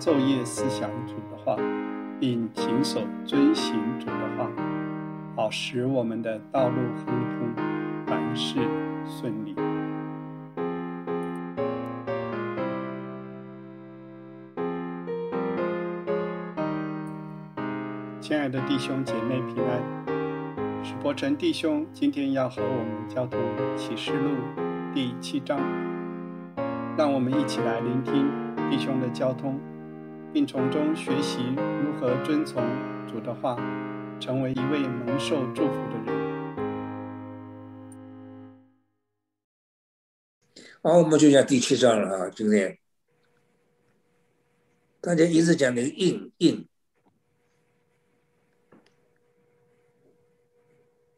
[0.00, 1.54] 昼夜思想主的话，
[2.18, 4.48] 并谨守遵行主的话，
[5.36, 7.64] 好使我们的道路亨通，
[8.06, 8.58] 凡事
[9.04, 9.54] 顺利。
[18.22, 19.82] 亲爱的弟兄姐妹平安，
[20.82, 23.38] 史伯成弟兄今天要和我们交通
[23.76, 24.30] 启示录
[24.94, 25.60] 第七章，
[26.96, 28.30] 让我们一起来聆听。
[28.70, 29.58] 弟兄的交通，
[30.32, 31.40] 并从中学习
[31.82, 32.62] 如何遵从
[33.08, 33.56] 主的话，
[34.20, 36.20] 成为一位蒙受祝福的人。
[40.82, 42.30] 好，我们就讲第七章了啊！
[42.30, 42.78] 今天
[45.00, 46.64] 大家一直讲那个“印印”，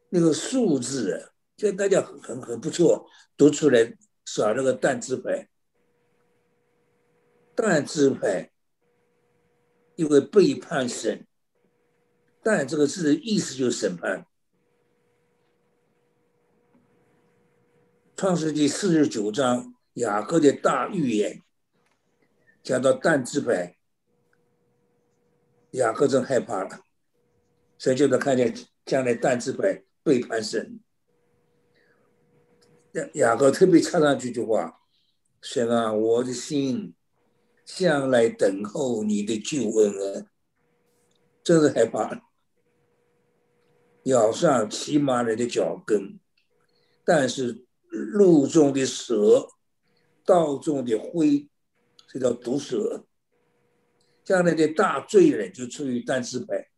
[0.09, 3.93] 那个数字，就大家很很很不错，读出来
[4.25, 5.47] 耍那个断字牌。
[7.55, 8.49] 但支派，
[9.95, 11.25] 因为背叛神，
[12.41, 14.25] 但这个字的意思就是审判。
[18.15, 21.41] 创世纪四十九章雅各的大预言，
[22.63, 23.75] 讲到但支派，
[25.71, 26.81] 雅各真害怕了，
[27.77, 28.55] 所以就能看见
[28.85, 30.79] 将来但支派背叛神。
[32.93, 34.79] 雅雅各特别插上这句话
[35.41, 36.95] ：“神啊，我的心。”
[37.65, 40.27] 向来等候你的救恩啊！
[41.43, 42.21] 真是害怕，
[44.03, 46.19] 咬上骑马人的脚跟，
[47.03, 49.47] 但是路中的蛇，
[50.25, 51.49] 道中的灰，
[52.07, 53.05] 这叫毒蛇。
[54.23, 56.69] 将来的大罪人就出于单字牌。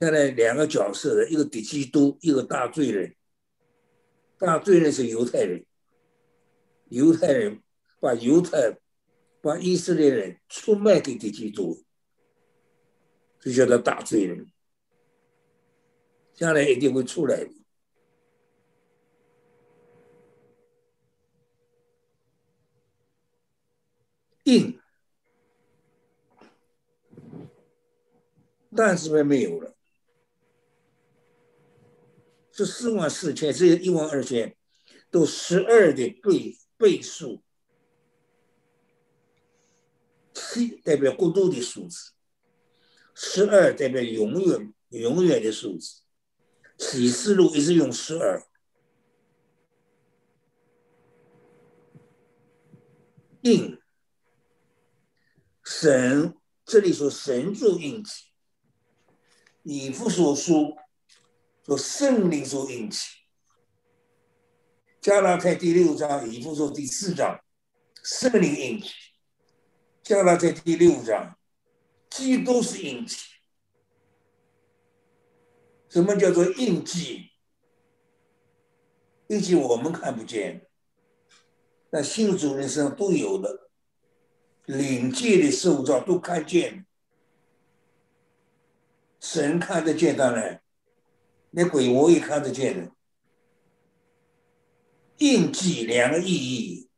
[0.00, 3.14] 将来两个角色的，一个敌基督，一个大罪人。
[4.36, 5.64] 大罪人是犹太人，
[6.88, 7.62] 犹太人。
[8.04, 8.78] 把犹太、
[9.40, 11.82] 把以色列人出卖给敌基督，
[13.40, 14.52] 就叫他大罪人，
[16.34, 17.50] 将来一定会出来的。
[24.42, 24.78] 硬，
[28.76, 29.74] 但是还没有了，
[32.52, 34.54] 这四万四千，这一万二千，
[35.10, 37.42] 都十二的倍倍数。
[40.54, 42.12] 七代表过度的数字，
[43.12, 46.02] 十二代表永远永远的数字。
[46.78, 48.40] 启示录一直用十二。
[53.42, 53.78] 印，
[55.64, 58.12] 神这里说神做印记，
[59.64, 60.76] 以父所书
[61.66, 62.98] 说圣灵做印记。
[65.00, 67.44] 加拉太第六章，以父说第四章，
[68.02, 68.88] 圣灵印记。
[70.04, 71.34] 加拉在第六章，
[72.10, 73.16] 基督是印记。
[75.88, 77.30] 什么叫做印记？
[79.28, 80.68] 印记我们看不见，
[81.88, 83.70] 那信主人身上都有的，
[84.66, 86.84] 灵界的受造都看见。
[89.20, 90.62] 神看得见，当然，
[91.52, 92.92] 那鬼我也看得见的。
[95.16, 96.90] 印记两个意义。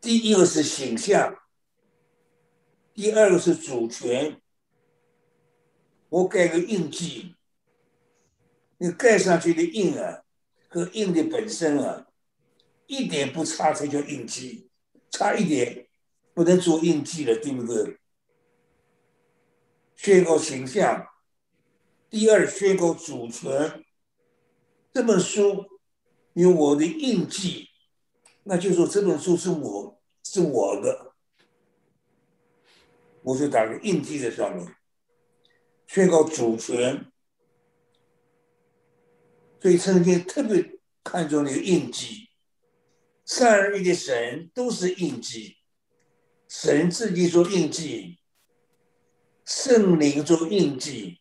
[0.00, 1.36] 第一个是形象，
[2.94, 4.40] 第二个是主权。
[6.08, 7.36] 我盖个印记，
[8.78, 10.22] 你盖上去的印啊，
[10.68, 12.06] 和印的本身啊，
[12.86, 14.70] 一点不差才叫印记，
[15.10, 15.86] 差一点
[16.32, 17.98] 不能做印记了，对不对？
[19.94, 21.06] 宣告形象，
[22.08, 23.84] 第二宣告主权。
[24.92, 25.66] 这本书
[26.32, 27.69] 有我的印记。
[28.44, 31.12] 那就说这本书是我是我的，
[33.22, 34.74] 我就打个印记在上面，
[35.86, 37.06] 宣告主权。
[39.60, 42.30] 所以曾经特别看重那个印记，
[43.26, 45.58] 三而一的神都是印记，
[46.48, 48.18] 神自己做印记，
[49.44, 51.18] 圣灵做印记，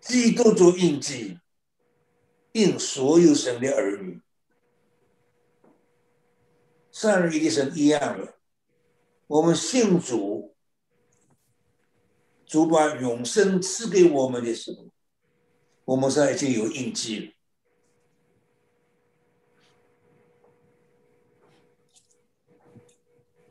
[0.00, 1.38] 基督做印记，
[2.54, 4.20] 印所有神的儿女。
[6.92, 8.34] 三而一的神一样的，
[9.26, 10.54] 我们信主，
[12.44, 14.88] 主把永生赐给我们的时候，
[15.86, 17.32] 我们上已经有印记了。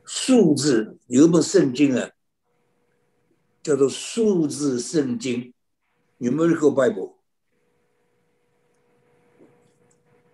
[0.05, 2.11] 数字有一本圣经啊，
[3.63, 5.51] 叫做数字圣经
[6.19, 7.15] ，Numerical Bible。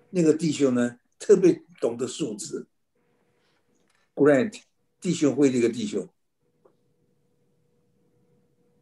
[0.09, 2.67] 那个弟兄呢，特别懂得数字。
[4.17, 4.61] Grant
[4.99, 6.09] 弟兄会的一个弟兄，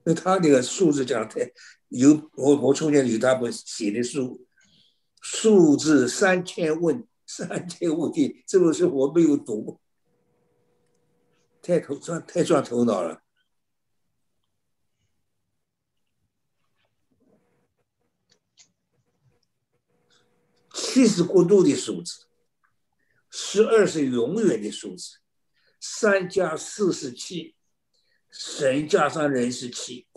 [0.06, 1.52] 那他那个数字讲太
[1.90, 4.48] 有我我从前有他们写的书，
[5.20, 9.78] 数字三千问三千问题，这个是我没有读，
[11.62, 13.22] 太头转太转头脑了。
[20.74, 22.26] 七是过度的数字，
[23.30, 25.18] 十二是永远的数字，
[25.88, 27.56] 三加四是七，
[28.32, 30.08] 神加上人是七，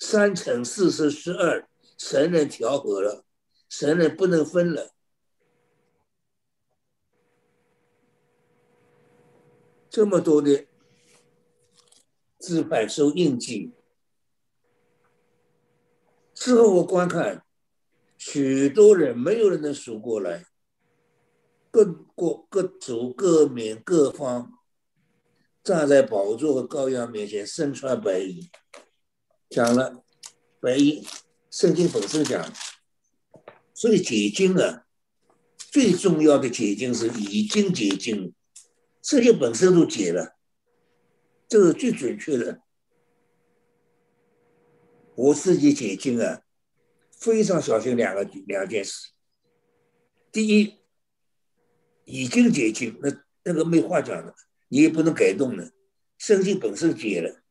[0.00, 1.68] 三乘四是十二，
[1.98, 3.22] 神人调和了，
[3.68, 4.94] 神人不能分了。
[9.90, 10.66] 这么多的
[12.38, 13.74] 字板受印记
[16.34, 17.44] 之后，我观看。
[18.16, 20.46] 许多人没有人能数过来，
[21.70, 24.57] 各国各族各民各方
[25.68, 28.48] 站在宝座和羔羊面前，身穿白衣，
[29.50, 30.02] 讲了
[30.62, 31.06] 白衣，
[31.50, 32.50] 圣经本身讲，
[33.74, 34.86] 所以解经啊，
[35.70, 38.32] 最重要的解经是已经解经，
[39.02, 40.38] 这些本身都解了，
[41.46, 42.62] 这是最准确的。
[45.16, 46.40] 我自己解经啊。
[47.10, 49.10] 非常小心两个两件事。
[50.32, 50.78] 第一，
[52.04, 53.10] 已经解禁，那
[53.42, 54.32] 那个没话讲的，
[54.68, 55.72] 你也不能改动的。
[56.16, 57.42] 圣经本身解了，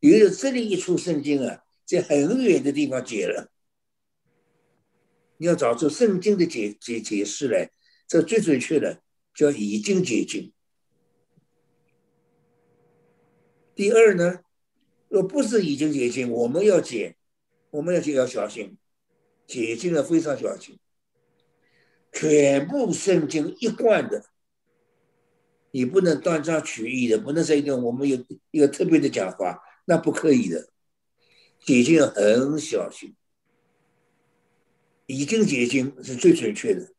[0.00, 3.50] 有的这里一出圣经啊，在很远的地方解了。
[5.36, 7.70] 你要找出圣经的解解解释来，
[8.06, 9.02] 这最准确的
[9.34, 10.52] 叫已经解禁。
[13.74, 14.40] 第二呢，
[15.08, 17.16] 若不是已经解禁，我们要解，
[17.70, 18.78] 我们要解要小心。
[19.46, 20.78] 解经了非常小心，
[22.10, 24.24] 全部圣经一贯的，
[25.74, 30.68] 你不能断章取义的，不能说一个我们有一个特别的讲法，那不可以的。
[31.66, 33.16] 解经很小心，
[35.06, 36.92] 已经解经是最准确的，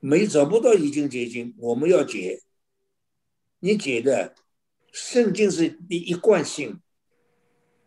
[0.00, 2.42] 没找不到已经解经，我们要解。
[3.60, 4.34] 你解的
[4.90, 6.80] 圣经是一一贯性，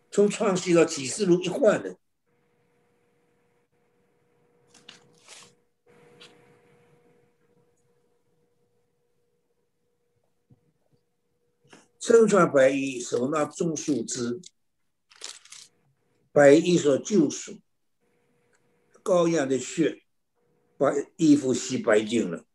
[0.10, 1.98] 从创世到启示录一贯的。
[12.08, 14.40] 身穿白衣，手拿棕树枝，
[16.32, 17.60] 白衣所救赎，
[19.04, 20.04] 羔羊的血
[20.78, 22.46] 把衣服洗白净了。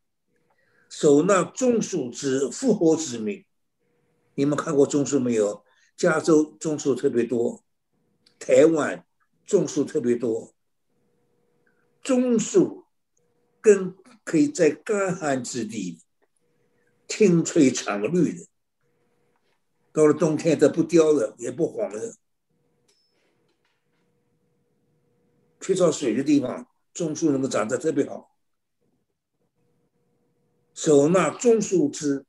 [0.88, 3.44] 手拿棕树枝，复活之名。
[4.36, 5.64] 你们看过棕树没有？
[5.96, 7.64] 加州棕树特别多，
[8.38, 9.04] 台湾
[9.44, 10.54] 棕树特别多。
[12.04, 12.84] 棕树
[13.60, 16.00] 根可以在干旱之地
[17.08, 18.46] 听吹常绿的。
[19.92, 22.14] 到了冬天，它不凋了，也不黄了。
[25.60, 28.34] 缺少水的地方，种树能够长得特别好。
[30.72, 32.24] 手拿种树枝，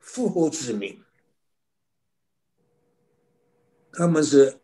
[0.00, 1.02] 复活之名，
[3.92, 4.60] 他们是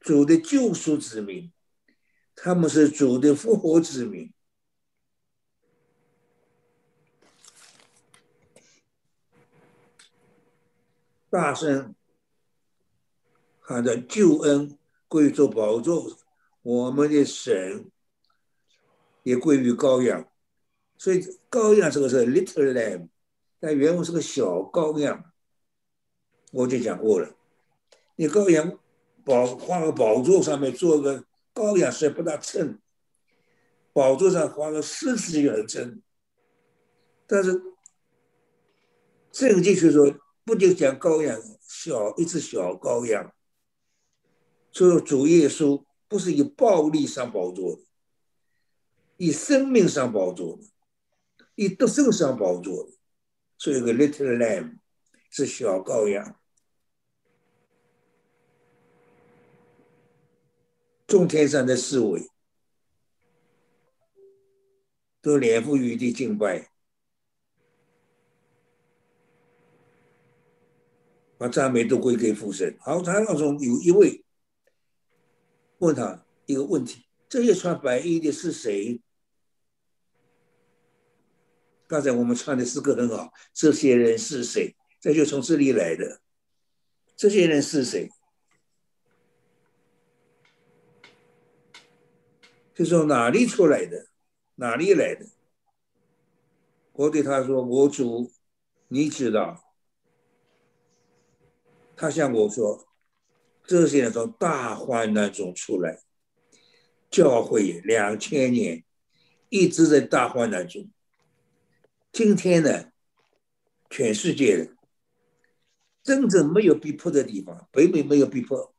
[0.00, 1.52] 主的救赎之名，
[2.34, 4.32] 他们是主的复活之名。
[11.30, 11.94] 大声
[13.60, 16.16] 喊着救恩归作宝座，
[16.62, 17.90] 我们的神
[19.24, 20.26] 也归于羔羊，
[20.96, 21.20] 所以
[21.50, 23.08] 羔羊这个是 little lamb，
[23.60, 25.22] 但原文是个小羔羊。
[26.50, 27.36] 我就讲过了，
[28.16, 28.78] 你羔羊
[29.22, 32.78] 宝画个宝座上面做个羔羊是不大称，
[33.92, 36.02] 宝座上画个狮子也很称，
[37.26, 37.60] 但是
[39.30, 40.18] 圣经却说。
[40.48, 43.34] 不就讲羔羊小一只小羔羊，
[44.72, 47.78] 所以主耶稣不是以暴力上宝座，
[49.18, 50.58] 以生命上宝座，
[51.54, 52.88] 以得胜上宝座，
[53.58, 54.78] 所以个 little lamb
[55.30, 56.40] 是小羔羊，
[61.06, 62.26] 众天上的侍卫
[65.20, 66.70] 都脸伏于地敬拜。
[71.38, 72.76] 把赞美都归给父神。
[72.80, 74.24] 好，他当中有一位
[75.78, 79.00] 问他一个问题：这些穿白衣的是谁？
[81.86, 84.76] 刚才我们唱的诗歌很好，这些人是谁？
[85.00, 86.20] 这就从这里来的。
[87.16, 88.10] 这些人是谁？
[92.74, 94.08] 就从哪里出来的？
[94.56, 95.26] 哪里来的？
[96.92, 98.32] 我对他说：“我主
[98.88, 99.67] 你知道，
[101.98, 102.86] 他向我说，
[103.64, 105.98] 这些人从大患难中出来，
[107.10, 108.84] 教会两千年
[109.48, 110.88] 一直在大患难中。
[112.12, 112.92] 今天呢，
[113.90, 114.76] 全世界的
[116.04, 118.72] 真正没有逼迫的地方，北美没有逼迫，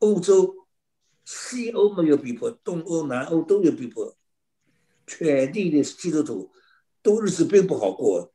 [0.00, 0.66] 欧洲、
[1.24, 4.14] 西欧没有逼迫，东欧、南欧都有逼迫，
[5.06, 6.50] 全地的基督徒
[7.00, 8.30] 都日子并不好过。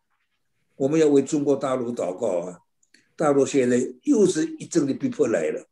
[0.76, 2.65] 我们要为中国大陆祷告啊！
[3.16, 5.68] 大陆现在又是一阵的逼迫来了，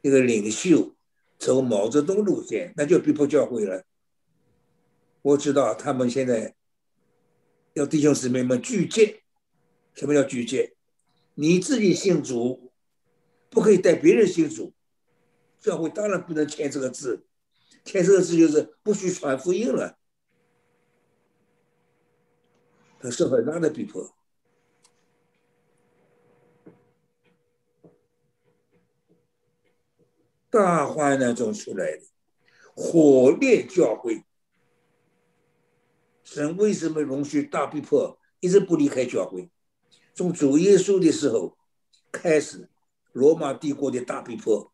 [0.00, 0.94] 一个领袖
[1.38, 3.84] 走毛泽东路线，那就逼迫教会了。
[5.22, 6.54] 我知道他们现在
[7.74, 9.22] 要弟兄姊妹们拒绝，
[9.94, 10.74] 什么叫拒绝？
[11.34, 12.72] 你自己信主，
[13.48, 14.72] 不可以带别人信主。
[15.60, 17.24] 教会当然不能签这个字，
[17.84, 19.96] 签这个字就是不许传福音了。
[22.98, 24.12] 他是很大的逼迫，
[30.52, 32.02] 大患难中出来的
[32.76, 34.22] 火烈教会。
[36.22, 39.50] 神为什么容许大逼迫，一直不离开教会？
[40.14, 41.56] 从主耶稣的时候
[42.12, 42.68] 开始，
[43.12, 44.70] 罗马帝国的大逼迫，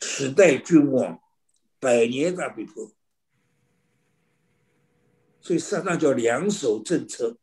[0.00, 1.20] 时代君王
[1.78, 2.90] 百年大逼迫。
[5.42, 7.36] 所以，撒旦叫两手政策，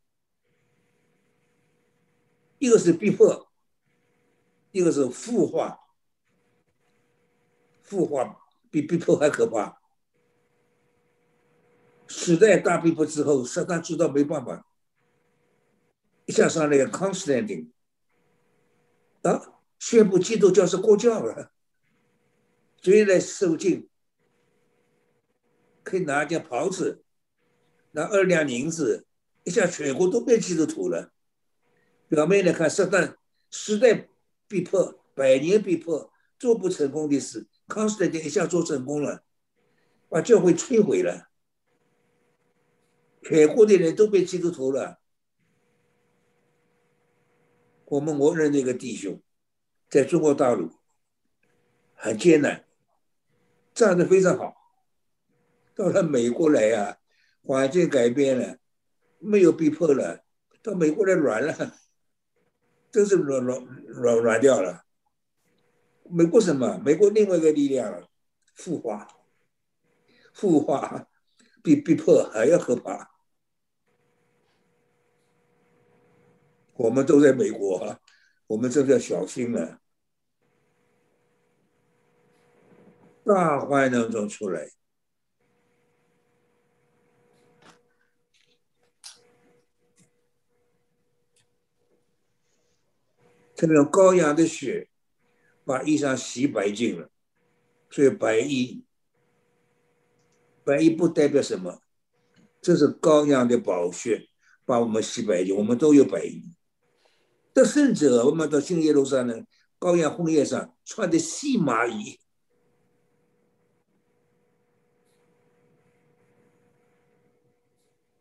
[2.58, 3.52] 一个是逼迫，
[4.72, 5.85] 一个是腐化。
[7.86, 8.38] 腐化
[8.70, 9.80] 比逼迫还可怕。
[12.08, 14.68] 时代大逼迫之后，撒旦知道没办法，
[16.26, 17.72] 一下上那个康斯坦丁，
[19.22, 21.52] 啊，宣布基督教是国教了，
[22.82, 23.90] 追来受尽，
[25.84, 27.04] 可以拿一件袍子。
[27.92, 29.08] 拿二两银子，
[29.46, 31.14] 一下全国都变基督徒了。
[32.10, 33.16] 表面来看，撒旦
[33.50, 34.10] 时代
[34.50, 39.24] 逼迫，百年逼迫，做不成功的事，康斯坦丁一下做成功了，
[40.10, 41.30] 把教会摧毁了，
[43.24, 45.00] 全国的人都变基督徒了。
[47.86, 49.22] 我们国人那个弟兄，
[49.90, 50.72] 在中国大陆
[51.94, 52.66] 很艰难，
[53.74, 54.56] 站得非常好，
[55.76, 56.98] 到了美国来呀。
[57.48, 58.58] 环境改变了，
[59.20, 60.24] 没有逼迫了，
[60.64, 61.76] 到美国来软了，
[62.90, 64.85] 真是软软软软掉了。
[66.10, 66.78] 美国什么？
[66.86, 68.08] 美国另外一个力量，
[68.54, 69.08] 腐化，
[70.34, 71.08] 腐化
[71.64, 73.12] 比逼迫还要可怕。
[76.74, 78.00] 我们都在美国，
[78.48, 79.80] 我们真的要小心了。
[83.24, 84.70] 大患难中出来。
[93.56, 94.90] 这种羔羊的血
[95.66, 97.10] 把衣裳洗白净了，
[97.90, 98.86] 所以白衣，
[100.64, 101.82] 白衣不代表什么，
[102.62, 104.30] 这是羔羊的宝血
[104.64, 106.44] 把我们洗白净，我们都有白衣。
[107.54, 109.46] 得胜者，我们到新耶路撒冷
[109.80, 112.20] 羔羊婚宴上穿的细麻衣，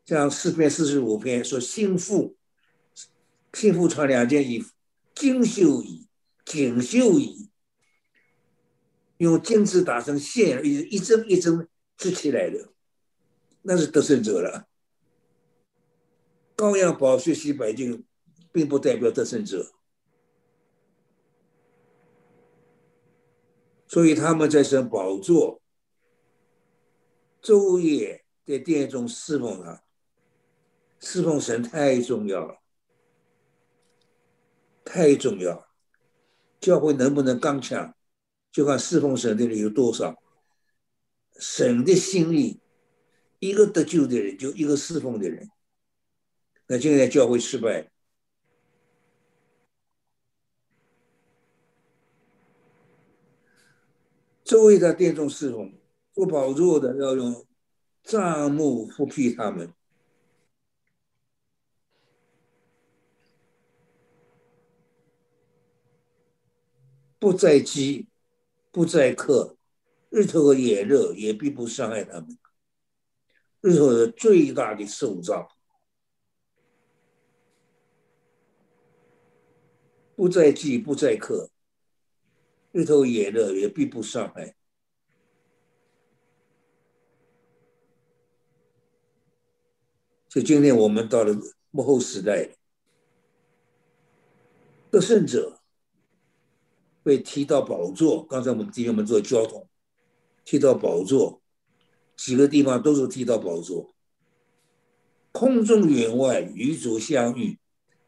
[0.06, 2.36] 像四篇四十五篇说，幸福，
[3.52, 4.72] 幸福穿两件衣服。
[5.14, 6.08] 金绣衣，
[6.44, 7.50] 锦绣衣，
[9.16, 12.68] 用金子打成线，一一针一针织起来的，
[13.62, 14.68] 那是得胜者了。
[16.56, 18.04] 羔羊宝血洗白净，
[18.52, 19.72] 并不代表得胜者，
[23.88, 25.60] 所以他们在神宝座，
[27.42, 29.82] 昼夜在殿中侍奉他，
[31.00, 32.60] 侍奉神太重要了。
[34.84, 35.66] 太重要，
[36.64, 37.94] 教会能不能刚强，
[38.50, 40.18] 就看侍奉神的人有多少。
[41.38, 42.58] 神的心意，
[43.38, 45.50] 一个得救的人就一个侍奉的人。
[46.66, 47.90] 那现在教会失败，
[54.42, 55.74] 周围的殿中侍奉，
[56.14, 57.46] 不保住的要用
[58.02, 59.70] 帐幕复辟他们。
[67.24, 68.06] 不在饥，
[68.70, 69.56] 不在渴，
[70.10, 72.36] 日头和炎热也并不伤害他们。
[73.62, 75.48] 日头的最大的受造，
[80.14, 81.48] 不在饥，不在渴，
[82.72, 84.54] 日头炎热也并不伤害。
[90.28, 91.34] 所以今天我们到了
[91.70, 92.50] 幕后时代
[94.90, 95.62] 得胜者
[97.04, 98.24] 被提到宝座。
[98.24, 99.68] 刚才我们弟兄们做交通，
[100.44, 101.40] 提到宝座，
[102.16, 103.94] 几个地方都是提到宝座。
[105.30, 107.58] 空中员外与主相遇，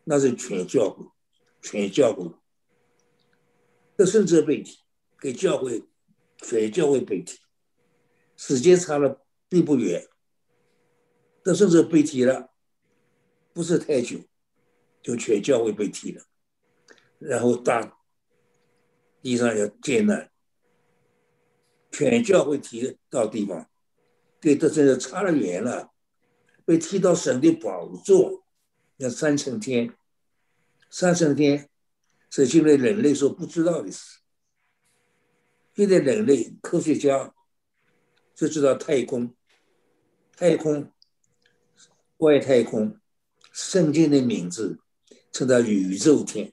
[0.05, 1.05] 那是全教会，
[1.61, 2.33] 全教会
[3.97, 4.79] 得胜者被提，
[5.21, 5.85] 给教会，
[6.39, 7.39] 全教会被提。
[8.37, 10.07] 时间差了并不远，
[11.43, 12.51] 得胜者被提了。
[13.53, 14.19] 不是太久，
[15.03, 16.23] 就全教会被踢了，
[17.19, 17.99] 然后大
[19.27, 20.31] 地上要艰难，
[21.91, 23.69] 全教会提到地方，
[24.41, 25.91] 对，这真的差了远了，
[26.65, 28.47] 被踢到神的宝座，
[28.99, 29.93] 要三层天，
[30.91, 31.69] 三层天
[32.31, 34.21] 是现在人类所不知道的事。
[35.75, 37.35] 现在人类科学家
[38.33, 39.35] 就知道太空，
[40.37, 40.93] 太空，
[42.19, 42.97] 外太空。
[43.51, 44.79] 圣经的名字
[45.33, 46.53] 称它宇宙天。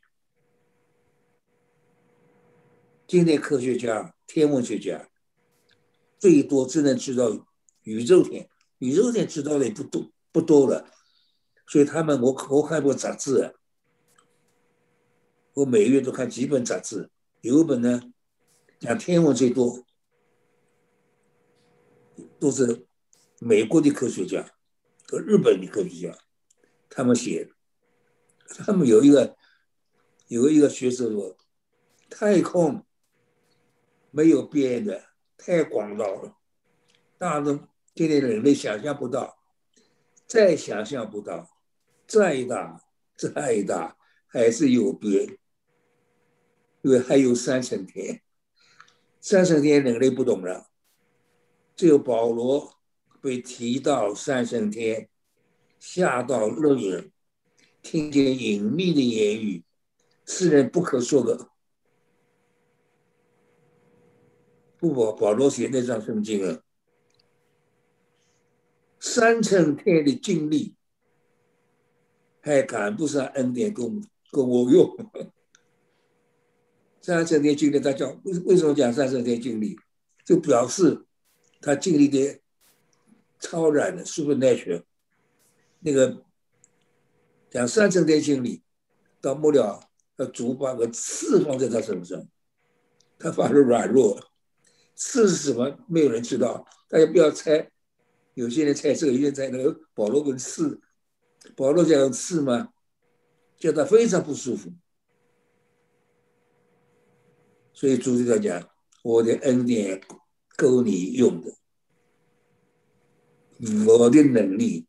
[3.14, 5.08] 现代科学家、天文学家
[6.18, 7.46] 最多只能知道
[7.84, 10.90] 宇宙天，宇宙天知道的也不多不多了。
[11.68, 13.54] 所以他们，我我看过杂志，
[15.54, 18.02] 我每月都看几本杂志，有一本呢
[18.80, 19.86] 讲天文最多，
[22.40, 22.88] 都是
[23.40, 24.44] 美国的科学家
[25.08, 26.18] 和日本的科学家。
[26.90, 27.48] 他们写，
[28.48, 29.36] 他们有一个
[30.26, 31.38] 有一个学者说，
[32.10, 32.84] 太空
[34.16, 35.06] 没有边的，
[35.36, 36.38] 太广大了，
[37.18, 39.40] 大的今天人类想象不到，
[40.28, 41.50] 再想象不到，
[42.06, 42.80] 再大
[43.18, 45.36] 再大还是有边，
[46.84, 48.22] 因为还有三层天，
[49.20, 50.70] 三层天人类不懂了，
[51.76, 52.76] 只有保罗
[53.20, 55.10] 被提到三层天。
[55.80, 57.12] 下到乐园，
[57.82, 59.66] 听见隐秘的言语，
[60.26, 61.50] 世人不可说的。
[64.84, 66.60] 不保保罗写那张圣经啊，
[69.00, 70.76] 三层天的经历，
[72.42, 74.94] 还赶不上恩典供供我用。
[77.00, 79.78] 三层天经历，他讲为为什么讲三层天经历？
[80.26, 81.06] 就表示
[81.62, 82.42] 他经历的
[83.40, 84.84] 超然的 supernatural。
[85.80, 86.26] 那个
[87.50, 88.62] 讲三层天经历，
[89.22, 89.80] 到末了，
[90.18, 92.28] 要主把个刺放在他身上，
[93.18, 94.20] 他发生软弱，
[94.96, 95.78] 刺是什么？
[95.88, 97.70] 没有人知道，大家不要猜。
[98.34, 99.80] 有些人猜这个，有些人猜那个。
[99.94, 100.82] 保罗跟刺，
[101.56, 102.74] 保罗讲刺嘛，
[103.58, 104.72] 叫他非常不舒服。
[107.74, 108.70] 所以主在讲，
[109.04, 110.02] 我的恩典
[110.56, 111.56] 够你用的，
[113.86, 114.88] 我的能力。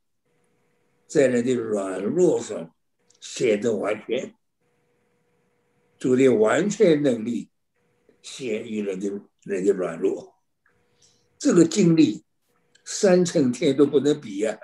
[1.07, 2.75] 在人的软弱上
[3.21, 4.35] 显得完全，
[5.97, 7.51] 主的完全能力
[8.21, 10.35] 显于人的人的软弱，
[11.39, 12.25] 这个经历
[12.85, 14.59] 三层天都不能比呀。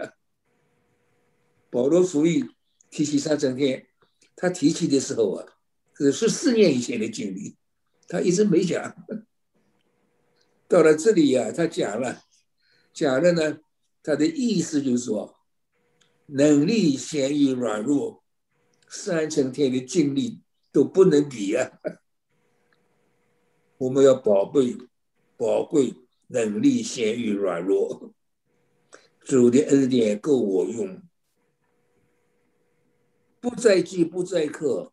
[1.70, 2.50] 保罗属于
[2.90, 3.86] 提起三层天，
[4.34, 5.46] 他提起的时候啊，
[5.94, 7.56] 是十四年以前的经历，
[8.08, 8.94] 他一直没讲。
[10.66, 12.22] 到了这里呀，他讲了，
[12.92, 13.58] 讲了呢，
[14.02, 15.36] 他的意思就是说。
[16.32, 18.22] 能力显于软弱，
[18.88, 20.40] 三层天的经历
[20.70, 21.72] 都不能比啊！
[23.80, 24.76] 我们要宝贝、
[25.38, 25.94] 宝贵
[26.26, 28.12] 能力显于软弱，
[29.20, 31.00] 主的恩典够我用，
[33.40, 34.92] 不再饥不再渴，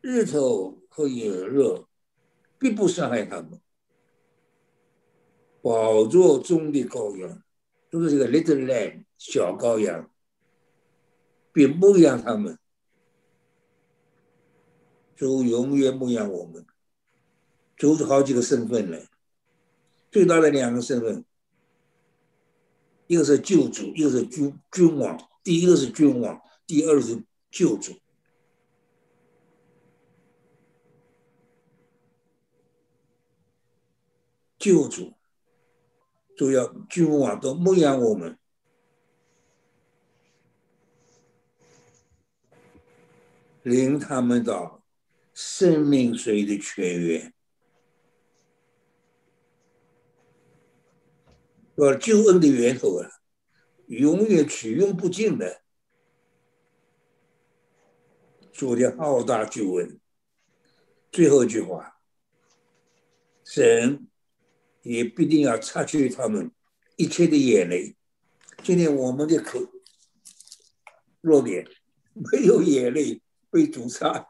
[0.00, 1.86] 日头和炎热
[2.58, 3.60] 并不伤害他们。
[5.60, 7.42] 宝座中的羔羊，
[7.90, 9.04] 就是这个 little lamb。
[9.18, 10.10] 小羔羊，
[11.52, 12.58] 并牧养他们，
[15.14, 16.64] 主永远牧养我们。
[17.80, 18.98] 主是好几个身份呢，
[20.10, 21.24] 最大的两个身份，
[23.06, 25.18] 一个是救主，一个是君君王。
[25.42, 27.94] 第一个是君王，第二是救主。
[34.58, 35.14] 救主，
[36.36, 38.38] 都要君王都牧养我们。
[43.62, 44.82] 领他们到
[45.32, 47.32] 生命水的泉源，
[51.80, 53.08] 说救恩的源头啊，
[53.86, 55.62] 永远取用不尽的。
[58.52, 59.98] 主的浩大救恩，
[61.10, 61.98] 最后一句话，
[63.46, 64.06] 神
[64.82, 66.52] 也必定要擦去他们
[66.96, 67.96] 一切的眼泪。
[68.62, 69.58] 今天我们的口，
[71.22, 71.66] 弱点，
[72.12, 74.28] 没有眼泪被主杀，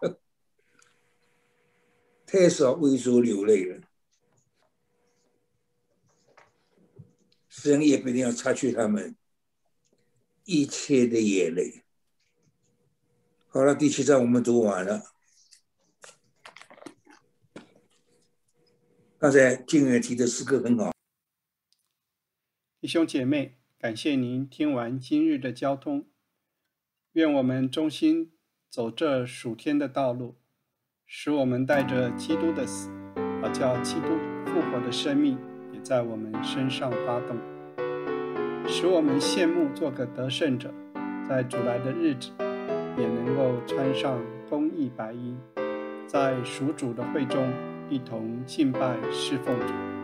[2.24, 3.89] 太少为主流泪了。
[7.60, 9.14] 神也不一定要擦去他们
[10.44, 11.82] 一切的眼泪。
[13.48, 15.02] 好了，第七章我们读完了。
[19.18, 20.90] 刚才静远提的诗歌很好，
[22.80, 26.08] 弟兄姐妹，感谢您听完今日的交通。
[27.12, 28.32] 愿我们衷心
[28.70, 30.38] 走这属天的道路，
[31.04, 32.88] 使我们带着基督的死，
[33.42, 35.36] 好叫基督复活的生命
[35.82, 37.36] 在我们身上发动，
[38.66, 40.72] 使我们羡慕做个得胜者，
[41.28, 42.30] 在主来的日子
[42.96, 45.36] 也能够穿上公义白衣，
[46.06, 47.46] 在属主的会中。
[47.92, 49.99] 一同敬拜侍奉主。